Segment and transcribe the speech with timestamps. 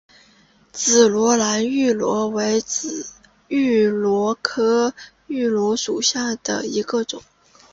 [0.71, 2.59] 紫萝兰芋螺为
[3.49, 4.95] 芋螺科
[5.27, 7.21] 芋螺属下的一个种。